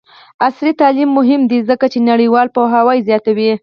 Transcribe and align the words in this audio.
عصري 0.47 0.71
تعلیم 0.81 1.09
مهم 1.19 1.41
دی 1.51 1.59
ځکه 1.69 1.85
چې 1.93 1.99
نړیوال 2.09 2.47
پوهاوی 2.55 2.99
زیاتوي. 3.07 3.51